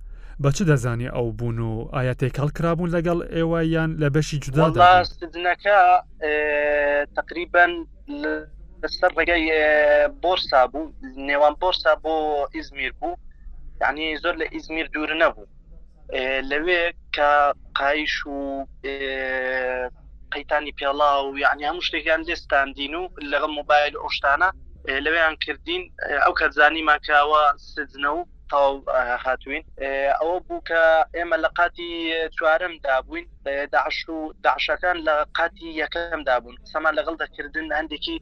[0.43, 5.15] بەچ دەزانی ئەو بوون و ئایا تێکەڵ کرابوون لەگەڵ ئێوە یان لە بەشی جوداەکە
[7.19, 7.67] تقریبا
[8.83, 9.45] لەسەر ڕێگەی
[10.23, 10.93] بۆرسا بوو
[11.29, 12.15] نێوان بۆرسا بۆ
[12.57, 13.21] ئیزمیر بوو
[13.83, 15.51] یعنی زۆر لە ئیزمیر دوور نەبوو
[16.51, 16.83] لەوێ
[17.15, 17.31] کە
[17.79, 18.39] قایش و
[20.33, 24.51] قەیتانی پێڵا و یعنی هەموو شتێکیان لێستاندین و لەگەڵ مۆبایل ئۆشتانە
[25.05, 25.83] لەوێیان کردین
[26.25, 27.43] ئەو کەزانی ماکاوە
[27.75, 28.85] سزنە و تاو
[29.25, 29.63] هاتوین
[30.19, 30.83] ئەوە بوو کە
[31.17, 31.91] ئێمە لە قاتی
[32.37, 33.27] چوارمدا بووین
[33.75, 38.17] داعش و داعشەکان لە قاتی یەکەمدا بوون سەمان لەگەڵ دەکردن هەندێکی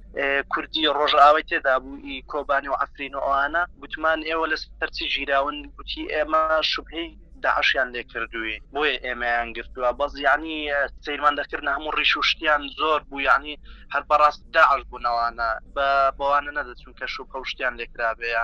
[0.53, 5.57] کوردی ڕۆژئاوی تێدا بوو ئی کۆبانی و ئەفرین و ئەوانە گوتمان ئێوە لە سەرچی ژیراون
[5.77, 7.11] گوتی ئێمە شوبهەی
[7.45, 10.59] داعشیان لێ کردووی بۆیە ئێمەیان گرتووە بەز ینی
[11.05, 13.55] سەیرماندەکردن هەموو ڕیشوشتیان زۆر بوو ینی
[13.95, 18.43] هەر بەڕاست داعش بوونەوانە بە بەوانە نەدەچون کە شوب هەوشتیان لێکرابەیە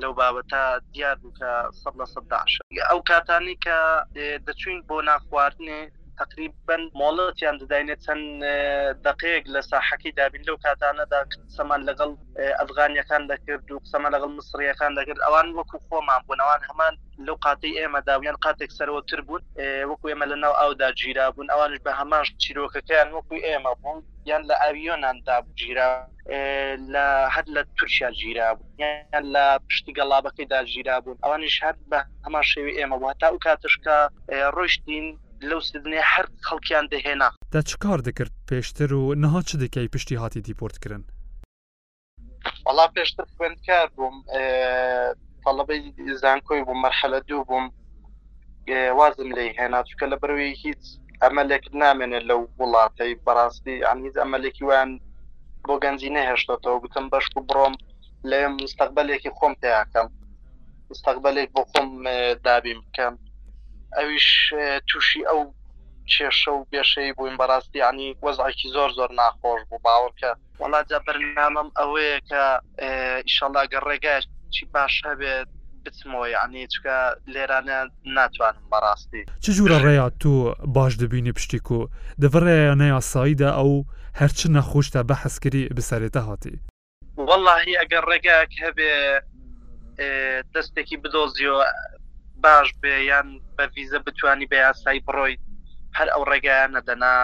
[0.00, 0.60] لەو بابەتە
[0.94, 1.52] دیار بکە
[1.82, 2.52] سە لە سەداش
[2.90, 3.78] ئەو کاتانی کە
[4.46, 5.80] دەچوین بۆ ناخواردنێ
[6.22, 8.26] تقریبا مۆڵەتیان دەداینێت چەند
[9.06, 11.20] دقەیەک لە ساحەکی دابین لەو کاتانەدا
[11.56, 12.10] سەمان لەگەڵ
[12.60, 16.94] ئەفغانیەکان دەکرد و سەمان لەگەڵ مسریەکان دەکرد ئەوان وەکو خۆمان بوونەوان هەمان
[17.26, 19.42] لەو قاتی ئێمە داویان قاتێک سەرەوەتر بوون
[19.90, 24.42] وەکو ئێمە لە ناو ئاودا گیرا بوون ئەوانش بە هەماش چیرۆکەکەیان وەکو ئێمە بوون یان
[24.50, 25.88] لە ئاویۆناندا گیرا
[26.94, 32.00] لە هەر لە تورکیا گیرا بوو یان لە پشتی گەڵابەکەیدا گیرا بوون ئەوانیش هەر بە
[32.24, 33.96] ئەما شێوی ئێمە وە تا و کاتشکە
[34.56, 35.06] ڕۆشتین
[35.48, 40.14] لەو سدنێ هەر خەڵکیان دەهێنا دە چ کار دەکرد پێشتر و نەها چ دەکەی پشتی
[40.22, 41.02] هاتی دیپۆرتکردن
[42.68, 44.16] وڵا پێشتر خوێندکار بووم
[45.44, 45.82] تەڵبەی
[46.22, 47.66] زانکۆی بوو مەرحەلە دوو بووم
[48.98, 50.82] وازم لی هێنا چکە لە بەروی هیچ
[51.26, 54.90] ئەمەلێک نامێنێت لەو وڵاتەی بەڕاستی ئەم هیچ ئەمەلێکی وان
[55.66, 57.74] بۆ گەنجی نەهێشتەوە گوتم بەش و بڕۆم
[58.30, 60.08] لێ مستەقبلێکی خۆم پێیاکەم
[60.90, 61.88] مستەقبلێک بۆ خۆم
[62.44, 63.14] دابیم بکەم
[63.96, 64.28] ئەویش
[64.88, 65.40] تووشی ئەو
[66.10, 70.30] کێشە و بێشەی بووین بەڕاستی ینی وەزعکی زۆر زۆر ناخۆش بوو باوەکە
[70.60, 72.42] وڵاتجا بەرنامەم ئەوەیە کە
[73.26, 74.22] ئیشەڵاگە ڕێگای
[74.54, 75.48] چی باش هەبێت
[75.84, 76.96] بچمەوە یعنی چکە
[77.34, 77.78] لێرانە
[78.16, 80.32] ناتوانم بەڕاستی چ جوورە ڕێیا تو
[80.76, 81.86] باش دەبینی پشتیک و
[82.22, 83.72] دەڤڕێ نەیاساییدا ئەو
[84.20, 86.54] هەرچ نەخۆشتە بە حەسکری بسەرێتە هاتی
[87.26, 88.92] واللهی ئەگەر ڕێگاک هەبێ
[90.54, 91.64] دەستێکی بدۆزیەوە
[92.44, 95.40] باش بێ یان بە ویزە بتانی بە یاسایی بڕۆیت
[95.98, 97.14] هەر ئەو ڕێگایان نەدەنا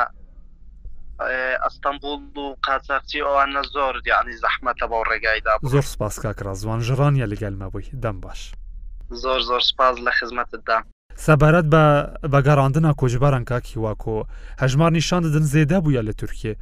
[1.19, 7.91] ئەستەمبول و قاچەرچی ئەوانە زۆر دیانی زەحمەتە بەو ڕێگایدا زۆر سپاس کاکرا زوان ژڕانیە لەگەلمەبووی
[8.03, 8.53] دەم باش
[9.23, 10.79] زۆر زۆر سپاز لە خزمەتتدا
[11.25, 11.85] سەبارەت بە
[12.33, 14.19] بەگەڕاندنا کۆژباران کاکی واکۆ
[14.63, 16.53] هەژمار نیشان دەدن زێدا بووە لە تورکێ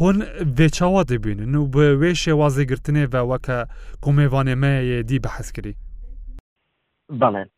[0.00, 0.16] هۆن
[0.56, 3.58] بێچاوا دەبینن و بە وێ شێوازێگرتنێ بە وەکە
[4.04, 5.74] کۆمێوانێمەیە دی بەحەسکری
[7.20, 7.48] بەڵێن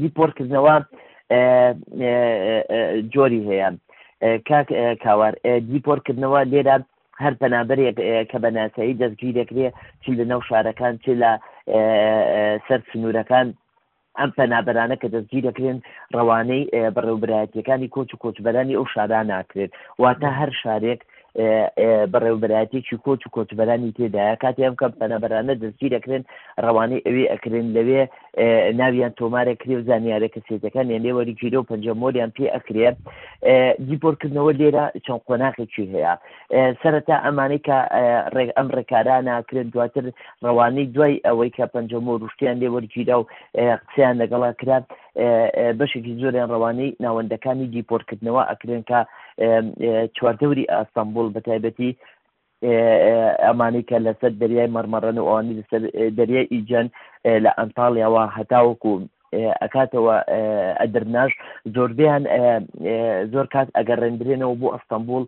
[0.00, 0.76] دیپۆرکردنەوە
[3.14, 3.68] جۆری هەیە
[4.48, 4.68] کاک
[5.04, 5.34] کاوار
[5.72, 6.76] دیپۆرکردنەوە لێرە
[7.22, 7.96] هەر پەنابەرێک
[8.30, 11.32] کە بە ناسایی دەستگیر دەکرێت چی لە نەو شارەکان چ لە
[12.66, 13.46] سەر سنوورەکان
[14.18, 15.78] ئەم پەنابەرانە کە دەستگیر دەکرێن
[16.14, 21.00] ڕەوانەی بەڕێوبرایەتەکانی کۆچ و کۆچبەرانی ئەو شاران ناکرێت واتە هەر شارێک
[22.12, 26.22] بەڕێوبەتێکی کۆچ و کۆچبەرانی تێدایە کاتی ئەم کەم پەنەبەرانە دەستی دەکرێن
[26.64, 28.02] ڕەوانەی ئەوێ ئەکرێن لەوێ
[28.80, 32.88] ناویان تۆمارە کرێ و زانیارە کەسێتەکان یان لێوەری کیلۆ پنج مۆریان پێ ئەکرێ
[33.88, 36.12] دیپۆرکردنەوە لێرە چەند قۆناقێکی هەیە
[36.82, 37.78] سەرەتا ئەمانەی کە
[38.56, 40.04] ئەم ڕێکارانەکرێن دواتر
[40.44, 43.28] ڕەوانەی دوای ئەوەی کە پنج مۆ روشتیان لێوەرگیرا و
[43.88, 44.84] قسەیان لەگەڵا کرات
[45.80, 49.00] بەشێکی زۆریان ڕەوانەی ناوەندەکانی دیپۆرکردنەوە ئەکرێن کە
[50.16, 51.92] چواردەوری ئاستانبول بەتایبەتی
[53.44, 55.54] ئەمانی کە لەسەر دەریای مەرمەڕەن و ئەوانی
[56.18, 56.86] دەریای ئیجان
[57.44, 58.92] لە ئەنتاڵیاەوە هەتاوەکو
[59.62, 60.16] ئەکاتەوە
[60.80, 61.32] ئەدرناش
[61.74, 62.22] زۆربیان
[63.32, 65.24] زۆر کات ئەگەر ڕێنبرێنەوە بۆ ئەستەمبول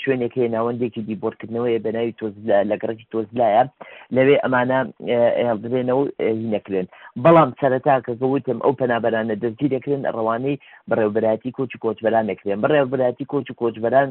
[0.00, 2.34] شوێنێکی ناوەندێکی دیبۆرکردنەوەی بەناوی تۆز
[2.70, 3.62] لە گەڕێکی تۆزلایە
[4.16, 4.80] لەوێ ئەمانە
[5.46, 6.02] هێڵدرێنەوە
[6.42, 6.86] هینەکرێن
[7.24, 14.10] بەڵام سەرەتا کەگەوتم ئەو پەنابەرانە دەستگیرەکرێن ڕەوانەی بەڕێوبەتی کۆچ کۆچبەران نەکرێن بەڕێوبەتی کۆچ کۆچبەران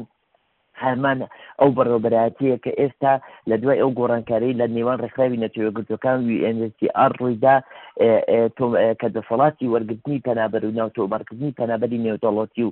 [0.84, 1.18] هەمان
[1.60, 3.12] ئەو بەڕێوبەراتیە کە ئێستا
[3.50, 7.56] لە دوای ئەو گۆڕانکاری لە نێوان ڕێکخراوی نەتەوەگرتوەکان ویNSCR ڕوویدا
[9.00, 12.70] کە دەسەڵاتی وەرگرتنی پەنابەر و ناوتۆمارکردنی پەنابەری نێودەڵەتی و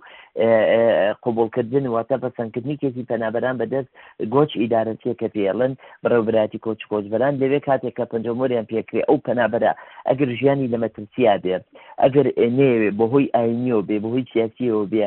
[1.25, 3.91] قوبولکردن واتە بەسەندکردنی کێسی پەنابەران بەدەست
[4.35, 9.73] گۆچ ئیدارەتیە کە پێڵن بەڕێوبراتی کۆچ کۆچبەران لەوێ کاتێک کە پنجۆمۆریان پێکرێ ئەو پەنابەرە
[10.09, 11.55] ئەگەر ژیانی لە مەترسیا بێ
[12.03, 12.27] ئەگەر
[12.59, 15.07] نێوێ بەهۆی ئاینیەوە بێ بەهۆی سیاسیەوە بێ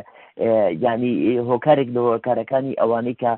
[0.84, 1.10] ینی
[1.50, 3.32] هۆکارێک لە هۆکارەکانی ئەوانەی کە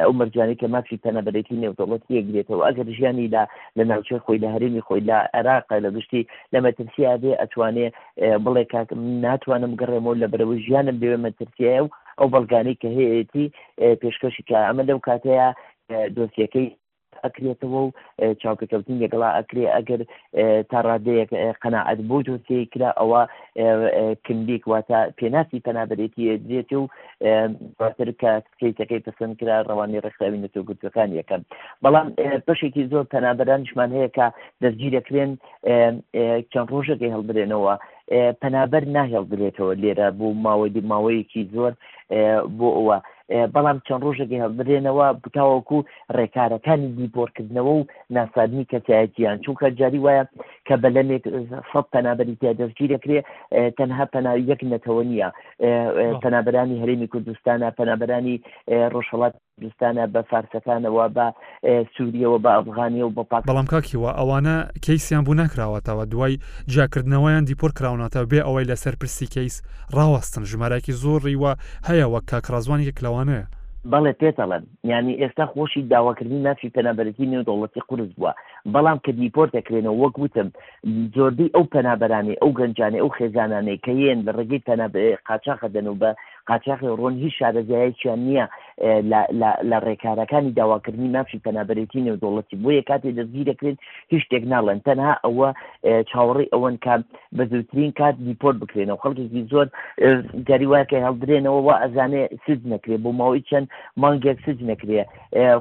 [0.00, 3.42] ئەو مرجانی کە مافی پەنەبەرێتی نێودەڵەت یەکرێتەوە ئەگەر ژیانی لە
[3.76, 7.86] لە ناوچە خۆی لە هەرمی خۆی لە عێراق لە گشتی لە مەترسیە بێ ئەتوانێ
[8.44, 13.52] بڵێ کاکم ناتوانم گەڕێمەوە لە برەوە ژیانم بێوە مەترسیە و ئەو بەڵگانەی کە هەیەتی
[14.02, 15.48] پێشکەشی کە ئەمە لەو کاتەیە
[16.16, 16.68] دۆسیەکەی
[17.24, 17.88] ئەکرێتەوە و
[18.42, 20.00] چاوکەکەوتن لەگەڵا ئەکرێ ئەگەر
[20.70, 21.30] تا ڕادەیەک
[21.62, 23.22] قەنەعەت بۆ جۆسی کرا ئەوە
[24.26, 26.84] کندێک واتە پێناسی پەنابەرێتی دێتێ و
[27.78, 31.42] پاتر کە کەیتەکەی پسند کرا ڕەوانی ڕێکخراوی نەتۆ گوتەکان یەکەم
[31.84, 32.06] بەڵام
[32.46, 34.26] پشێکی زۆر پەنابەرانشمان هەیە کە
[34.62, 35.30] دەستگیر دەکرێن
[36.52, 37.74] چەند ڕۆژەکەی هەڵبرێنەوە
[38.42, 41.72] پەنابەر ناهێڵ بێتەوە لێرە بۆ ماوەی ماوەیەکی زۆر
[42.58, 42.98] بۆ ئەوە
[43.54, 45.78] بەڵام چەند ڕۆژێکی هەڵبرێنەوە بکوەکو
[46.16, 50.24] ڕێکارەکانی دیپۆرکردنەوە و ناسادنی کەتیایەتیان چونکە جاری وایە
[50.66, 51.24] کە بەلەمێک
[51.70, 53.26] سەد پەنابەری تیا دەستگیر دەکرێت
[53.78, 55.28] تەنها پەناوی یەک نەتەوە نییە
[56.22, 58.36] پەنابەرانی هەرێمی کوردستانە پەنابەرانی
[58.94, 61.26] ڕۆژهڵات کوردستانە بە فارسەکانەوە بە
[61.96, 66.38] سووریەوە بە ئەفغانیەوە بە پاک بەڵام کاکیەوە ئەوانە کەیسیان بوو نکراوەتەوە دوای
[66.74, 69.56] جاکردنەوەیان دیپۆر کراونەتەوە بێ ئەوەی لەسەر پرسی کەیس
[69.96, 71.52] ڕاوەستن ژمارەکی زۆرڕیوە
[71.88, 73.46] هەیەوە کاکڕازوانێک لەوانەیە
[73.92, 78.32] بەڵێ پێتەڵەن ینی ئێستا خۆشی داواکردنی نافی پەنابەتی نێودوڵەتی قرس بووە
[78.74, 80.48] بەڵام کە دیپۆرتەکرێنەوە وەک وتم
[81.16, 86.10] زۆربەی ئەو پەنابەرانی ئەو گەنجانەی ئەو خێزانانەی کە یێن لە ڕێگەی پەنابێ قاچاقەدەن و بە
[86.50, 88.46] قاچاقی ڕۆن هیچ شارەزایەکیان نییە
[88.82, 93.76] لە ڕێکارەکانی داواکردنی مافی پەنابەرێتی نێودوڵەتی بۆ یە کاتێ دەستگیر دەکرێت
[94.12, 95.48] هیچ شتێک ناڵێن تەنها ئەوە
[96.10, 96.94] چاوەڕی ئەوەن کە
[97.36, 99.66] بە زووترین کات دیپۆرت بکرێنەوە خەڵکێکی زۆر
[100.48, 103.66] گەریواکە هەڵدرێنەوە و ئەزانێ سج نەکرێ بۆ ماوەی چەند
[104.02, 105.02] مانگێک سج نەکرێ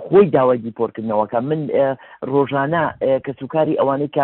[0.08, 1.62] خۆی داوای دیپۆرتکردنەوەکە من
[2.34, 2.84] ڕۆژانە
[3.26, 4.24] کە سوکاری ئەوانەی کە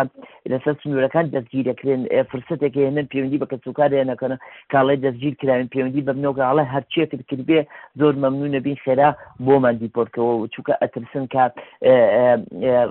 [0.50, 2.00] لەسەر سنوورەکان دەستگیر دەکرێن
[2.30, 4.32] فرسەتێک هێنن پەیوەندی بە کە سوکارێنەکەن
[4.72, 7.60] کاڵێ دەستگیر کراوین پەیوەندی بەمنەوەگەڵە هەرچێتت کردبێ
[8.00, 9.08] زۆر مەمنونە بین خێرا
[9.46, 11.44] بۆمان دیپۆرتەوە چووکە ئەترسن کە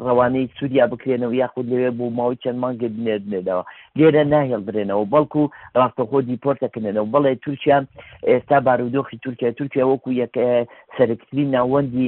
[0.06, 3.64] ڕەوانەی سوودیا بکرێنەوە یاخود لەوێ بۆ ماوەی چەند مانگە بنێدنێتەوە
[3.98, 5.44] لێرە ناهێڵ درێنەوە بەڵکو
[5.80, 7.78] ڕاستەخۆ دیپۆرتەکردنەوە بەڵێ تورکیا
[8.30, 10.34] ئێستا بارودۆخی تورکیا تورکیا وەکو یەک
[10.98, 12.08] سەرکترین ناوەندی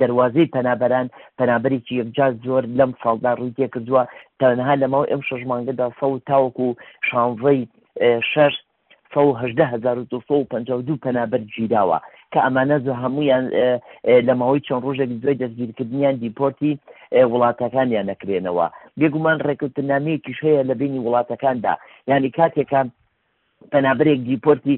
[0.00, 1.06] دەواازەی پەنابەران
[1.38, 4.02] پەنابەرێکی یەکجار زۆر لەم ساڵدا ڕووی تێکردووە
[4.40, 6.68] تەنها لەمەوە ئەم شەژمانگەدا سە تاوەکو
[7.08, 7.60] شانڕی
[8.32, 8.54] شش
[9.72, 9.96] هزار
[10.30, 11.98] و پەنجاو دوو پەنابەر گیراوە
[12.34, 13.44] کە ئەمانە زۆ هەمویان
[14.28, 16.72] لەمەوەی چۆن ڕۆژێک دوای دەستگیرکردنیان دیپۆرتی
[17.32, 18.66] وڵاتەکانیان نەکرێنەوە
[18.98, 21.74] بێگومان ڕێکوتنامەیەکیش هەیە لە بینی وڵاتەکاندا
[22.10, 22.86] ینی کاتێکان
[23.74, 24.76] پەنابرێک دیپۆرتی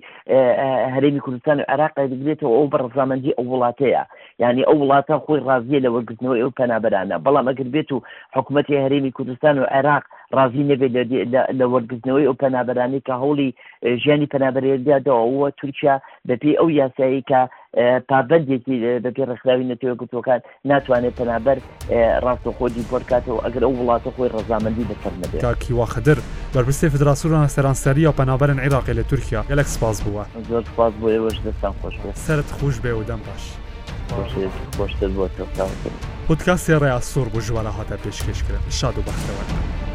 [0.95, 4.05] هەرێمی کوردستان و عراق دەگرێتەوە ئەو بە ڕزامەندی ئەو وڵاتەیە
[4.43, 8.03] یعنی ئەو وڵاتە خۆی ڕازیە لە وەرگرتنەوە ئەو پەنابرانە بەڵام ئەگەر بێت و
[8.35, 10.05] حکوومەتی هەرێمی کوردستان و عێراق
[10.37, 10.93] ڕازی نەبێت
[11.59, 13.49] لە وەرگرتنەوەی ئەو پەنابرانی کە هەوڵی
[14.03, 15.97] ژیانی پەنابەرێدادەوە تورکیا
[16.29, 17.41] بەپی ئەو یاسایی کە
[17.75, 21.59] پابندێکی بەپی ڕخراوی نەتەوە گوتوەکان ناتوانێت پەنابەر
[22.25, 26.19] ڕاستە خۆجی پۆرکاتەوە ئەگەر ئەو وڵاتە خۆی ڕزامەندی بەسەر نبێت تاکیوا خدر
[26.55, 31.39] بەرپرسی فدراسوران سەرانسەری و پەنابەرن عێراقی لە تورکیا گەلک سپاس بووە زۆر سپاس بۆ ئێوەش
[31.47, 31.95] دەستان خۆش
[32.27, 33.45] سرت خوش بێ و دەم باش
[34.77, 35.27] خۆشتر بۆ
[36.29, 39.94] پودکاسی ڕێیا سوور بژوارە هاتە پێشکەشکرن شاد و بەختەوە.